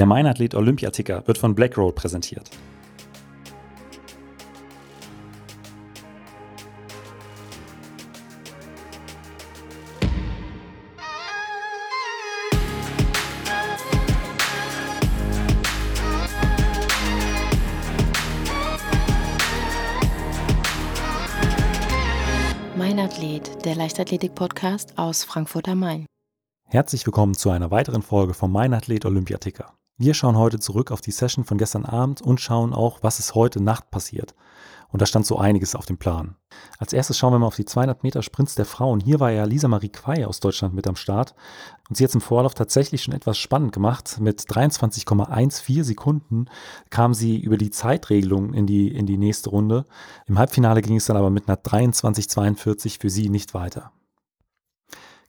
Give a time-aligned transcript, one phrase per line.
[0.00, 2.48] Der Meinathlet Olympiaticker wird von Blackroll präsentiert.
[22.74, 26.06] Mein Athlet, der Leichtathletik-Podcast aus Frankfurt am Main.
[26.64, 29.74] Herzlich willkommen zu einer weiteren Folge vom Mein Athlet Olympiaticker.
[30.02, 33.34] Wir schauen heute zurück auf die Session von gestern Abend und schauen auch, was ist
[33.34, 34.34] heute Nacht passiert.
[34.88, 36.36] Und da stand so einiges auf dem Plan.
[36.78, 39.00] Als erstes schauen wir mal auf die 200 Meter Sprints der Frauen.
[39.00, 41.34] Hier war ja Lisa Marie Quay aus Deutschland mit am Start.
[41.90, 44.16] Und sie hat es im Vorlauf tatsächlich schon etwas spannend gemacht.
[44.20, 46.46] Mit 23,14 Sekunden
[46.88, 49.84] kam sie über die Zeitregelung in die, in die nächste Runde.
[50.24, 53.92] Im Halbfinale ging es dann aber mit einer 23,42 für sie nicht weiter.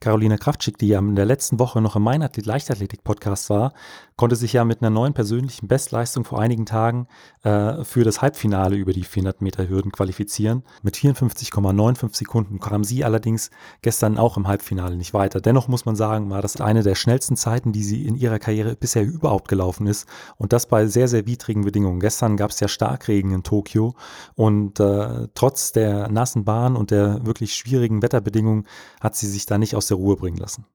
[0.00, 3.72] Carolina Kraftschick, die ja in der letzten Woche noch im Meinathlet Leichtathletik Podcast war,
[4.16, 7.06] konnte sich ja mit einer neuen persönlichen Bestleistung vor einigen Tagen
[7.42, 10.62] äh, für das Halbfinale über die 400 Meter Hürden qualifizieren.
[10.82, 13.50] Mit 54,95 Sekunden kam sie allerdings
[13.82, 15.40] gestern auch im Halbfinale nicht weiter.
[15.40, 18.76] Dennoch muss man sagen, war das eine der schnellsten Zeiten, die sie in ihrer Karriere
[18.76, 22.00] bisher überhaupt gelaufen ist und das bei sehr, sehr widrigen Bedingungen.
[22.00, 23.94] Gestern gab es ja Starkregen in Tokio
[24.34, 28.66] und äh, trotz der nassen Bahn und der wirklich schwierigen Wetterbedingungen
[29.00, 30.66] hat sie sich da nicht aus aus der Ruhe bringen lassen.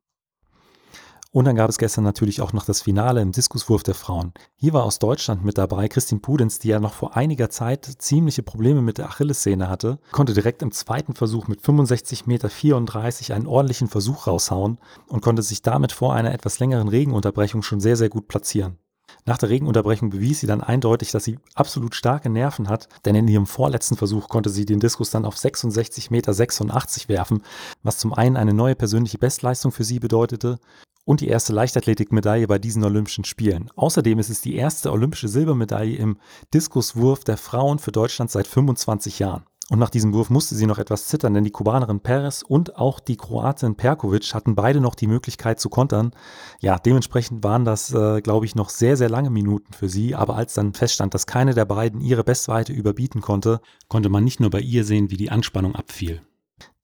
[1.34, 4.34] Und dann gab es gestern natürlich auch noch das Finale im Diskuswurf der Frauen.
[4.58, 8.44] Hier war aus Deutschland mit dabei Christine Pudenz, die ja noch vor einiger Zeit ziemliche
[8.44, 13.88] Probleme mit der Achillessehne hatte, konnte direkt im zweiten Versuch mit 65,34 Meter einen ordentlichen
[13.88, 14.78] Versuch raushauen
[15.08, 18.78] und konnte sich damit vor einer etwas längeren Regenunterbrechung schon sehr, sehr gut platzieren.
[19.26, 23.28] Nach der Regenunterbrechung bewies sie dann eindeutig, dass sie absolut starke Nerven hat, denn in
[23.28, 27.44] ihrem vorletzten Versuch konnte sie den Diskus dann auf 66,86 Meter werfen,
[27.84, 30.60] was zum einen eine neue persönliche Bestleistung für sie bedeutete
[31.06, 33.70] und die erste Leichtathletikmedaille bei diesen Olympischen Spielen.
[33.76, 36.18] Außerdem ist es die erste olympische Silbermedaille im
[36.54, 39.44] Diskuswurf der Frauen für Deutschland seit 25 Jahren.
[39.70, 43.00] Und nach diesem Wurf musste sie noch etwas zittern, denn die Kubanerin Perez und auch
[43.00, 46.12] die Kroatin Perkovic hatten beide noch die Möglichkeit zu kontern.
[46.60, 50.14] Ja, dementsprechend waren das, äh, glaube ich, noch sehr, sehr lange Minuten für sie.
[50.14, 54.42] Aber als dann feststand, dass keine der beiden ihre Bestweite überbieten konnte, konnte man nicht
[54.42, 56.22] nur bei ihr sehen, wie die Anspannung abfiel.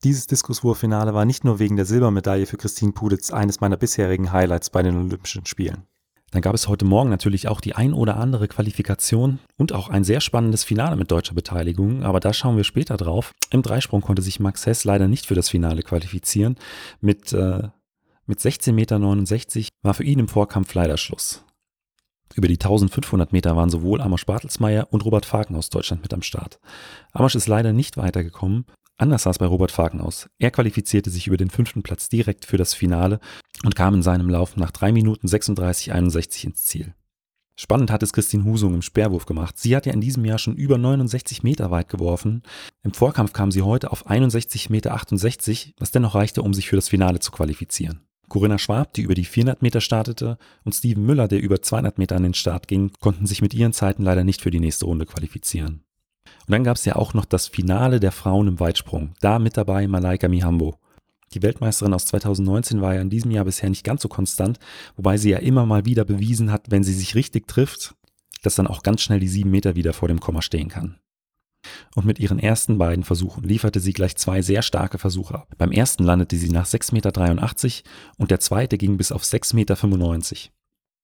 [0.03, 4.69] Dieses Diskuswurffinale war nicht nur wegen der Silbermedaille für Christine Puditz eines meiner bisherigen Highlights
[4.69, 5.88] bei den Olympischen Spielen.
[6.31, 10.03] Dann gab es heute Morgen natürlich auch die ein oder andere Qualifikation und auch ein
[10.03, 13.33] sehr spannendes Finale mit deutscher Beteiligung, aber da schauen wir später drauf.
[13.49, 16.57] Im Dreisprung konnte sich Max Hess leider nicht für das Finale qualifizieren.
[16.99, 17.69] Mit, äh,
[18.25, 18.99] mit 16,69 Meter
[19.83, 21.45] war für ihn im Vorkampf leider Schluss.
[22.35, 26.21] Über die 1500 Meter waren sowohl Amos Bartelsmeier und Robert Faken aus Deutschland mit am
[26.21, 26.59] Start.
[27.13, 28.65] Amos ist leider nicht weitergekommen,
[28.97, 30.27] Anders sah es bei Robert Fagen aus.
[30.39, 33.19] Er qualifizierte sich über den fünften Platz direkt für das Finale
[33.63, 36.95] und kam in seinem Lauf nach 3 Minuten 36,61 ins Ziel.
[37.59, 39.57] Spannend hat es Christine Husung im Speerwurf gemacht.
[39.57, 42.43] Sie hat ja in diesem Jahr schon über 69 Meter weit geworfen.
[42.83, 45.01] Im Vorkampf kam sie heute auf 61,68 Meter,
[45.79, 48.01] was dennoch reichte, um sich für das Finale zu qualifizieren.
[48.29, 52.15] Corinna Schwab, die über die 400 Meter startete, und Steven Müller, der über 200 Meter
[52.15, 55.05] an den Start ging, konnten sich mit ihren Zeiten leider nicht für die nächste Runde
[55.05, 55.86] qualifizieren.
[56.47, 59.13] Und dann gab es ja auch noch das Finale der Frauen im Weitsprung.
[59.19, 60.77] Da mit dabei Malaika Mihambo.
[61.33, 64.57] Die Weltmeisterin aus 2019 war ja in diesem Jahr bisher nicht ganz so konstant,
[64.95, 67.95] wobei sie ja immer mal wieder bewiesen hat, wenn sie sich richtig trifft,
[68.43, 70.99] dass dann auch ganz schnell die sieben Meter wieder vor dem Komma stehen kann.
[71.95, 75.53] Und mit ihren ersten beiden Versuchen lieferte sie gleich zwei sehr starke Versuche ab.
[75.57, 80.51] Beim ersten landete sie nach 6,83 Meter und der zweite ging bis auf 6,95 Meter.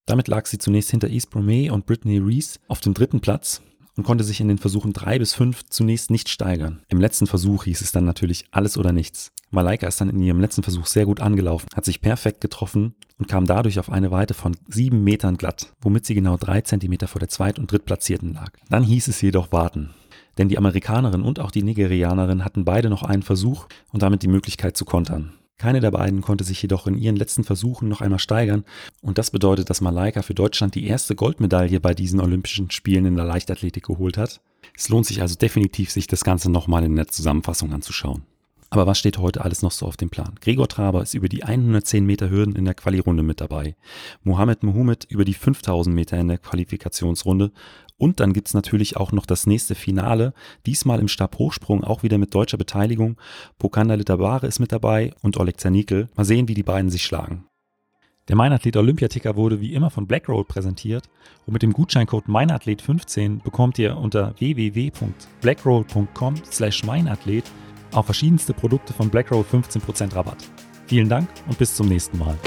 [0.06, 3.62] Damit lag sie zunächst hinter East Bromé und Brittany Reese auf dem dritten Platz
[3.96, 6.82] und konnte sich in den Versuchen drei bis fünf zunächst nicht steigern.
[6.90, 9.32] Im letzten Versuch hieß es dann natürlich alles oder nichts.
[9.52, 13.28] Malaika ist dann in ihrem letzten Versuch sehr gut angelaufen, hat sich perfekt getroffen und
[13.28, 17.20] kam dadurch auf eine Weite von sieben Metern glatt, womit sie genau drei Zentimeter vor
[17.20, 18.52] der Zweit- und Drittplatzierten lag.
[18.70, 19.92] Dann hieß es jedoch warten.
[20.40, 24.28] Denn die Amerikanerin und auch die Nigerianerin hatten beide noch einen Versuch und damit die
[24.28, 25.34] Möglichkeit zu kontern.
[25.64, 28.66] Keine der beiden konnte sich jedoch in ihren letzten Versuchen noch einmal steigern
[29.02, 33.16] und das bedeutet, dass Malaika für Deutschland die erste Goldmedaille bei diesen Olympischen Spielen in
[33.16, 34.42] der Leichtathletik geholt hat.
[34.76, 38.24] Es lohnt sich also definitiv, sich das Ganze nochmal in der Zusammenfassung anzuschauen.
[38.72, 40.36] Aber was steht heute alles noch so auf dem Plan?
[40.42, 43.78] Gregor Traber ist über die 110 Meter Hürden in der Quali-Runde mit dabei.
[44.24, 47.54] Mohamed Mohamed über die 5000 Meter in der Qualifikationsrunde.
[48.04, 50.34] Und dann gibt's natürlich auch noch das nächste Finale,
[50.66, 53.16] diesmal im Stabhochsprung, auch wieder mit deutscher Beteiligung.
[53.58, 56.10] Pokander Litabare ist mit dabei und Oleg Zernikel.
[56.18, 57.46] Mal sehen, wie die beiden sich schlagen.
[58.28, 61.06] Der Meinathlet Olympiaticker wurde wie immer von Blackroll präsentiert
[61.46, 67.46] und mit dem Gutscheincode Meinathlet15 bekommt ihr unter www.blackroll.com slash meinathlet
[67.94, 70.44] auf verschiedenste Produkte von Blackroll 15% Rabatt.
[70.88, 72.38] Vielen Dank und bis zum nächsten Mal.